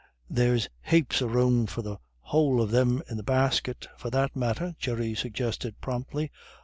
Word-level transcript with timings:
"There's 0.31 0.67
hapes 0.81 1.21
of 1.21 1.31
room 1.35 1.67
for 1.67 1.83
the 1.83 1.97
whole 2.21 2.59
of 2.59 2.71
them 2.71 3.03
in 3.07 3.17
the 3.17 3.21
basket, 3.23 3.87
for 3.97 4.09
that 4.09 4.35
matter," 4.35 4.73
Jerry 4.79 5.13
suggested 5.13 5.79
promptly. 5.79 6.31